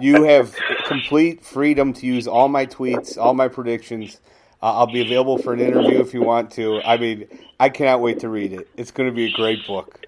[0.00, 4.20] you have complete freedom to use all my tweets, all my predictions.
[4.62, 6.80] Uh, I'll be available for an interview if you want to.
[6.82, 7.26] I mean,
[7.58, 8.68] I cannot wait to read it.
[8.76, 10.06] It's going to be a great book.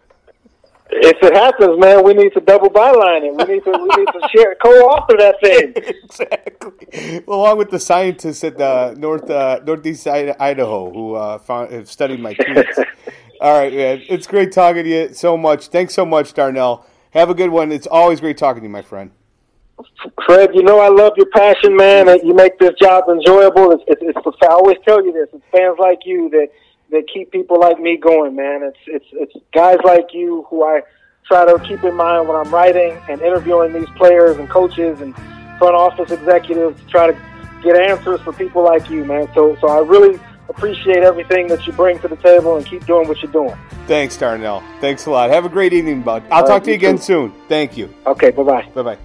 [0.90, 3.34] If it happens, man, we need to double byline it.
[3.34, 5.72] We need to we need to share co-author that thing.
[6.04, 7.24] exactly.
[7.26, 11.90] Along with the scientists at the north uh, northeast side Idaho who uh, found have
[11.90, 12.84] studied my tweets.
[13.40, 14.02] All right, man.
[14.08, 15.68] It's great talking to you so much.
[15.68, 16.86] Thanks so much, Darnell.
[17.10, 17.72] Have a good one.
[17.72, 19.10] It's always great talking to you, my friend.
[20.26, 22.06] Fred, you know I love your passion, man.
[22.24, 23.72] You make this job enjoyable.
[23.72, 25.28] It's, it's, it's I always tell you this.
[25.32, 26.48] It's fans like you that
[26.90, 28.62] that keep people like me going, man.
[28.62, 30.82] It's it's it's guys like you who I
[31.26, 35.14] try to keep in mind when I'm writing and interviewing these players and coaches and
[35.58, 37.18] front office executives to try to
[37.62, 39.28] get answers for people like you, man.
[39.34, 43.08] So, so I really appreciate everything that you bring to the table and keep doing
[43.08, 43.56] what you're doing.
[43.86, 44.62] Thanks, Darnell.
[44.80, 45.30] Thanks a lot.
[45.30, 46.22] Have a great evening, bud.
[46.30, 47.02] I'll All talk right, to you you again too.
[47.02, 47.34] soon.
[47.48, 47.92] Thank you.
[48.06, 48.70] Okay, bye bye.
[48.74, 48.98] Bye bye.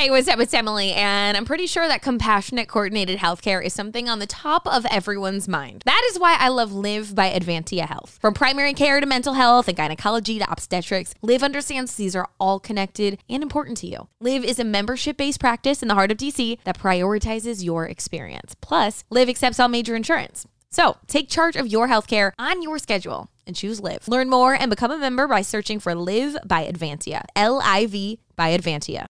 [0.00, 0.38] Hey, what's up?
[0.38, 4.64] It's Emily, and I'm pretty sure that compassionate coordinated healthcare is something on the top
[4.64, 5.82] of everyone's mind.
[5.86, 8.16] That is why I love Live by Advantia Health.
[8.20, 12.60] From primary care to mental health and gynecology to obstetrics, Live understands these are all
[12.60, 14.06] connected and important to you.
[14.20, 18.54] Live is a membership based practice in the heart of DC that prioritizes your experience.
[18.60, 20.46] Plus, Live accepts all major insurance.
[20.70, 24.06] So take charge of your healthcare on your schedule and choose Live.
[24.06, 27.24] Learn more and become a member by searching for Live by Advantia.
[27.34, 29.06] L I V by Advantia.